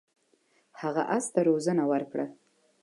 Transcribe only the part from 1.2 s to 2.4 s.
ته روزنه ورکړه.